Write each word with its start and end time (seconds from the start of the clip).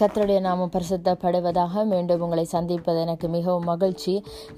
கத்தருடைய 0.00 0.40
நாமம் 0.40 0.70
பரிசுத்தப்படுவதாக 0.74 1.82
மீண்டும் 1.90 2.22
உங்களை 2.24 2.44
சந்திப்பது 2.52 2.98
எனக்கு 3.00 3.26
மிகவும் 3.34 3.66
மகிழ்ச்சி. 3.70 4.14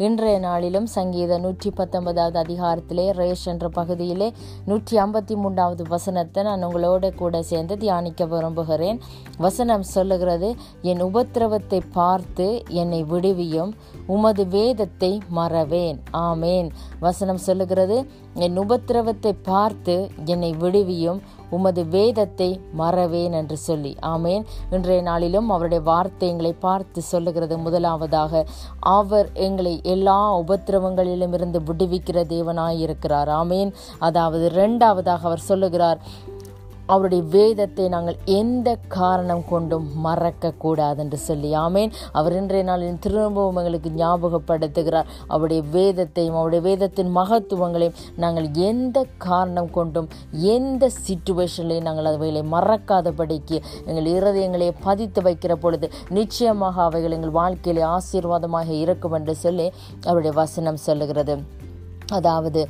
இன்றைய 0.06 0.36
நாளிலும் 0.44 0.86
சங்கீத 0.94 1.38
நூற்றி 1.44 1.70
பத்தொன்பதாவது 1.70 2.38
அதிகாரத்திலே 2.42 3.06
ரேஷ் 3.20 3.46
என்ற 3.52 3.68
பகுதியிலே 3.78 4.28
நூற்றி 4.68 4.94
ஐம்பத்தி 4.96 5.36
மூன்றாவது 5.36 5.84
வசனத்தை 5.94 6.44
நான் 6.48 6.66
உங்களோட 6.68 7.10
கூட 7.22 7.42
சேர்ந்து 7.50 7.76
தியானிக்க 7.78 8.28
விரும்புகிறேன். 8.34 9.00
வசனம் 9.38 9.88
சொல்லுகிறது 9.94 10.50
என் 10.92 11.02
உபத்திரவத்தை 11.08 11.80
பார்த்து 11.98 12.48
என்னை 12.82 13.02
விடுவியும் 13.04 13.74
உமது 14.06 14.46
வேதத்தை 14.56 15.12
மறவேன். 15.40 16.00
ஆமேன். 16.28 16.70
வசனம் 17.00 17.44
சொல்லுகிறது 17.48 17.98
என் 18.46 18.58
உபத்திரவத்தை 18.58 19.34
பார்த்து 19.52 19.96
என்னை 20.24 20.54
விடுவியும் 20.64 21.22
உமது 21.56 21.84
வேதத்தை 21.84 22.48
மறவேன் 22.72 23.32
என்று 23.32 23.56
சொல்லி. 23.56 23.92
ஆமேன். 24.14 24.44
இன்றைய 24.70 25.02
நாளிலும் 25.02 25.50
அவருடைய 25.50 25.80
வார்த்தை 25.84 26.28
எங்களை 26.28 26.52
பார்த்து 26.66 27.00
சொல்லுகிறது 27.02 27.58
முதலாவதாக 27.58 28.44
அவர் 28.80 29.28
எங்களை 29.48 29.74
எல்லா 29.94 30.18
உபத்திரவங்களிலும் 30.38 31.34
இருந்து 31.34 31.60
விடுவிக்கிற 31.60 32.20
தேவனாய் 32.34 32.78
இருக்கிறார் 32.78 33.28
ஆமேன். 33.28 33.72
அதாவது 33.98 34.44
இரண்டாவதாக 34.52 35.26
அவர் 35.26 35.48
சொல்லுகிறார் 35.50 36.00
அவருடைய 36.92 37.22
வேதத்தை 37.36 37.86
நாங்கள் 37.94 38.18
எந்த 38.38 38.68
காரணம் 38.96 39.44
கொண்டும் 39.50 39.86
மறக்க 40.06 40.52
கூடாது 40.64 41.00
என்று 41.04 41.18
சொல்லி 41.26 41.50
ஆமேன். 41.64 41.92
அவர் 42.18 42.36
இன்றைய 42.40 42.64
நாளில் 42.68 43.02
திரும்பவும் 43.06 43.58
எங்களுக்கு 43.60 43.90
ஞாபகப்படுத்துகிறார். 44.02 45.10
அவருடைய 45.34 45.62
வேதத்தையும் 45.76 46.38
அவருடைய 46.40 46.62
வேதத்தின் 46.68 47.10
மகத்துவங்களையும் 47.18 47.98
நாங்கள் 48.24 48.48
எந்த 48.70 48.98
காரணம் 49.28 49.70
கொண்டும் 49.78 50.10
எந்த 50.56 50.90
சிச்சுவேஷன்லையும் 51.06 51.88
நாங்கள் 51.88 52.10
அவைகளை 52.12 52.44
மறக்காதபடிக்கு 52.56 53.58
எங்கள் 53.88 54.10
இருதயங்களை 54.16 54.70
பதித்து 54.86 55.22
வைக்கிற 55.28 55.54
பொழுது 55.64 55.88
நிச்சயமாக 56.18 56.82
அவைகள் 56.88 57.16
எங்கள் 57.18 57.38
வாழ்க்கையிலே 57.40 57.84
ஆசீர்வாதமாக 57.96 58.70
இருக்கும் 58.84 59.16
என்று 59.20 59.36
சொல்லி 59.44 59.68
அவருடைய 60.06 60.34
வசனம் 60.42 60.84
சொல்லுகிறது. 60.88 61.36
அதாவது 62.18 62.60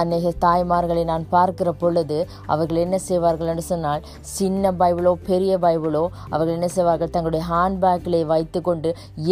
அன்னைய 0.00 0.32
தாய்மார்களை 0.44 1.02
நான் 1.12 1.24
பார்க்கிற 1.34 1.68
பொழுது 1.82 2.18
அவர்கள் 2.52 2.82
என்ன 2.84 2.96
செய்வார்கள் 3.08 3.50
என்று 3.52 3.64
சொன்னால் 3.70 4.02
சின்ன 4.36 4.72
பைபிளோ 4.80 5.12
பெரிய 5.30 5.52
பைபிளோ 5.64 6.04
அவர்கள் 6.32 6.56
என்ன 6.56 6.68
செய்வார்கள்? 6.76 7.12
தங்களுடைய 7.14 7.42
ஹேண்ட்பேக்கிலே 7.50 8.20
வைத்துக்கொண்டு 8.32 8.90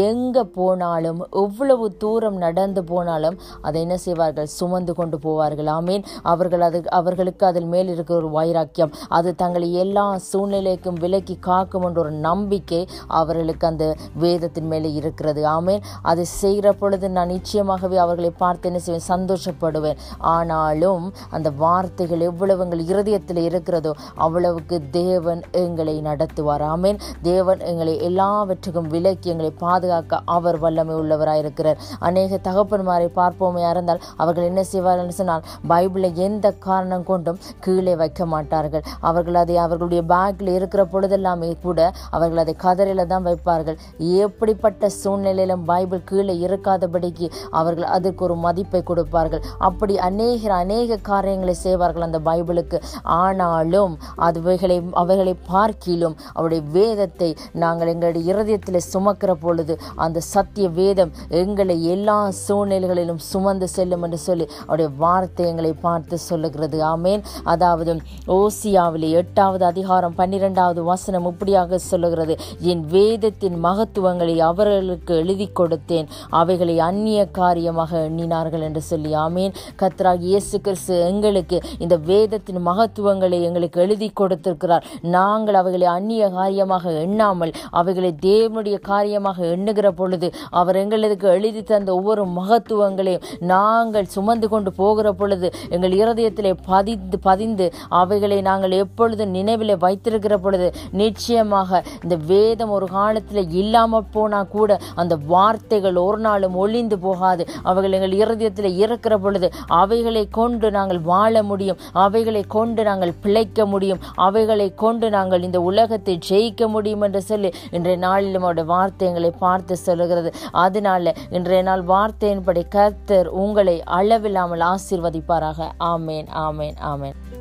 எங்கே 0.08 0.44
போனாலும் 0.58 1.20
எவ்வளவு 1.42 1.86
தூரம் 2.02 2.38
நடந்து 2.44 2.82
போனாலும் 2.92 3.36
அதை 3.66 3.78
என்ன 3.86 3.96
செய்வார்கள்? 4.06 4.48
சுமந்து 4.58 4.92
கொண்டு 5.00 5.18
போவார்கள். 5.26 5.70
ஆமீன். 5.78 6.04
அவர்கள் 6.32 6.64
அது 6.68 6.78
அவர்களுக்கு 6.98 7.44
அதில் 7.50 7.68
மேல் 7.74 7.92
இருக்கிற 7.94 8.16
ஒரு 8.22 8.30
வைராக்கியம். 8.38 8.94
அது 9.18 9.30
தங்களை 9.42 9.68
எல்லா 9.84 10.04
சூழ்நிலைக்கும் 10.30 11.00
விலக்கி 11.04 11.36
காக்கும் 11.48 11.86
என்ற 11.88 12.00
ஒரு 12.04 12.12
நம்பிக்கை 12.28 12.82
அவர்களுக்கு 13.20 13.66
அந்த 13.70 13.84
வேதத்தின் 14.24 14.70
மேலே 14.72 14.90
இருக்கிறது. 15.00 15.42
ஆமீன். 15.56 15.84
அதை 16.10 16.24
செய்கிற 16.40 16.66
பொழுது 16.80 17.06
நான் 17.16 17.32
நிச்சயமாகவே 17.36 17.98
அவர்களை 18.04 18.32
பார்த்து 18.42 18.68
என்ன 18.70 18.80
செய்வேன் 18.86 19.08
சந்தோஷப்படுவேன். 19.12 20.00
ஆனாலும் 20.34 21.04
அந்த 21.36 21.48
வார்த்தைகள் 21.64 22.26
எவ்வளவு 22.30 22.62
எங்கள் 22.66 22.82
இருதயத்தில் 22.90 23.42
இருக்கிறதோ 23.48 23.92
அவ்வளவுக்கு 24.24 24.76
தேவன் 25.00 25.42
எங்களை 25.62 25.94
நடத்துவார். 26.08 26.64
ஆமேன். 26.74 26.98
தேவன் 27.28 27.60
எங்களை 27.70 27.94
எல்லாவற்றுக்கும் 28.08 28.90
விலக்கி 28.94 29.28
எங்களை 29.32 29.50
பாதுகாக்க 29.64 30.20
அவர் 30.36 30.58
வல்லமை 30.64 30.94
உள்ளவராயிருக்கிறார் 31.02 31.80
அநேக 32.08 32.38
தகப்பன்மாரை 32.48 33.08
பார்ப்போமே 33.18 33.62
இருந்தால் 33.72 34.02
அவர்கள் 34.22 34.48
என்ன 34.50 34.62
செய்வார்கள் 34.70 35.18
சொன்னால் 35.18 35.44
பைபிளை 35.70 36.10
எந்த 36.26 36.46
காரணம் 36.66 37.06
கொண்டும் 37.10 37.40
கீழே 37.64 37.94
வைக்க 38.02 38.22
மாட்டார்கள். 38.34 38.84
அவர்கள் 39.08 39.38
அதை 39.42 39.56
அவர்களுடைய 39.64 40.02
பேக்கில் 40.12 40.52
இருக்கிற 40.58 40.82
பொழுதெல்லாமே 40.92 41.50
கூட 41.64 41.80
அவர்கள் 42.16 42.42
அதை 42.44 42.54
கதறையில் 42.64 43.10
தான் 43.12 43.26
வைப்பார்கள். 43.28 43.78
எப்படிப்பட்ட 44.24 44.90
சூழ்நிலையிலும் 45.00 45.64
பைபிள் 45.70 46.06
கீழே 46.10 46.34
இருக்காதபடிக்கு 46.46 47.28
அவர்கள் 47.60 47.88
அதற்கு 47.96 48.24
ஒரு 48.28 48.36
மதிப்பை 48.46 48.75
கொடுப்பார்கள். 48.82 49.42
அப்படி 49.68 49.94
அநேக 50.08 50.52
அநேக 50.54 50.98
காரியங்களை 51.10 51.54
செய்வார்கள் 51.54 52.06
அந்த 52.08 52.20
பைபிளுக்கு. 52.28 52.78
ஆனாலும் 53.22 53.94
அதுவைகளை 54.26 54.78
அவைகளை 55.02 55.34
பார்க்கிலும் 55.50 56.16
அவருடைய 56.32 56.62
வேதத்தை 56.76 57.30
நாங்கள் 57.62 57.90
எங்களுடைய 57.92 58.32
இருதயத்தில் 58.32 58.80
சுமக்கிற 58.92 59.32
பொழுது 59.44 59.74
அந்த 60.04 60.18
சத்திய 60.32 60.68
வேதம் 60.68 61.12
எங்களை 61.42 61.76
எல்லா 61.94 62.18
சூழ்நிலைகளிலும் 62.46 63.22
சுமந்து 63.30 63.68
செல்லும் 63.68 64.02
என்று 64.02 64.18
சொல்லி 64.18 64.46
அவருடைய 64.66 64.90
வார்த்தை 64.98 65.46
எங்களை 65.46 65.72
பார்த்து 65.86 66.18
சொல்லுகிறது. 66.18 66.78
ஆமேன். 66.94 67.22
அதாவது 67.52 67.92
ஓசியாவிலே 68.38 69.08
எட்டாவது 69.20 69.64
அதிகாரம் 69.64 70.14
பன்னிரெண்டாவது 70.14 70.80
வசனம் 70.84 71.26
இப்படியாக 71.30 71.78
சொல்லுகிறது. 71.90 72.34
என் 72.72 72.84
வேதத்தின் 72.94 73.56
மகத்துவங்களை 73.64 74.34
அவர்களுக்கு 74.50 75.14
எழுதி 75.22 75.48
கொடுத்தேன். 75.60 76.08
அவைகளை 76.40 76.78
அந்நிய 76.78 77.20
காரியமாக 77.40 78.00
எண்ணினார்கள். 78.08 78.55
என்று 78.68 78.82
சொல்லி 78.90 79.12
ஆமீன். 79.26 79.54
கத்ராக் 79.82 80.26
இயேசு 80.28 80.56
கிறிஸ்து 80.60 80.94
எங்களுக்கு 81.08 81.58
இந்த 81.78 81.96
வேதத்தின் 82.10 82.60
மகத்துவங்களை 82.68 83.40
எங்களுக்கு 83.48 83.80
எழுதி 83.84 84.08
கொடுத்திருக்கிறார். 84.20 84.86
நாங்கள் 85.16 85.58
அவைகளை 85.60 85.88
அந்நிய 85.94 86.30
காரியமாக 86.30 86.92
எண்ணாமல் 87.04 87.52
அவைகளை 87.80 88.12
தேவனுடைய 88.28 88.76
காரியமாக 88.90 89.38
எண்ணுகிற 89.54 89.90
பொழுது 89.92 90.28
அவர் 90.60 90.80
எங்களுக்கு 90.82 91.26
எழுதி 91.28 91.62
தந்த 91.62 91.90
ஒவ்வொரு 91.94 92.22
மகத்துவங்களையும் 92.38 93.24
நாங்கள் 93.52 94.12
சுமந்து 94.14 94.48
கொண்டு 94.48 94.70
போகிற 94.72 95.08
பொழுது 95.12 95.48
எங்கள் 95.70 95.96
இருதயத்திலே 96.00 96.52
பதிந்து 96.70 97.18
பதிந்து 97.28 97.66
அவைகளை 98.00 98.38
நாங்கள் 98.48 98.74
எப்பொழுது 98.82 99.26
நினைவில் 99.36 99.74
வைத்திருக்கிற 99.84 100.34
பொழுது 100.38 100.68
நிச்சயமாக 101.02 101.82
இந்த 102.02 102.16
வேதம் 102.32 102.74
ஒரு 102.76 102.86
காலத்தில் 102.96 103.52
இல்லாமல் 103.60 104.10
போனால் 104.14 104.50
கூட 104.54 104.78
அந்த 105.02 105.14
வார்த்தைகள் 105.32 105.96
ஒரு 106.04 106.18
நாளும் 106.18 106.56
ஒளிந்து 106.62 106.98
போகாது. 106.98 107.42
அவைகள் 107.62 107.96
எங்கள் 107.96 108.16
இருதயத்தில் 108.46 108.80
இருக்கிற 108.84 109.14
பொழுது 109.18 109.48
அவைகளை 109.66 110.22
கொண்டு 110.38 110.70
நாங்கள் 110.70 111.00
வாழ 111.00 111.42
முடியும். 111.42 111.80
அவைகளை 112.04 112.42
கொண்டு 112.56 112.82
நாங்கள் 112.84 113.14
பிழைக்க 113.22 113.66
முடியும். 113.66 114.02
அவைகளை 114.26 114.68
கொண்டு 114.74 115.10
நாங்கள் 115.10 115.42
இந்த 115.42 115.60
உலகத்தை 115.60 116.18
ஜெயிக்க 116.28 116.68
முடியும் 116.68 117.00
என்று 117.00 117.22
சொல்லி 117.22 117.50
இன்றைய 117.70 117.98
நாளில் 117.98 118.38
அவருடைய 118.40 118.68
வார்த்தைகளை 118.68 119.30
பார்த்து 119.44 119.76
சொல்லுகிறது. 119.76 120.32
அதனால 120.66 121.14
இன்றைய 121.30 121.62
நாள் 121.62 121.84
வார்த்தையின்படி 121.94 122.64
கர்த்தர் 122.68 123.30
உங்களை 123.44 123.82
அளவில்லாமல் 123.98 124.66
ஆசீர்வதிப்பாராக. 124.74 125.70
ஆமேன் 125.92 126.30
ஆமேன் 126.46 126.78
ஆமேன். 126.92 127.35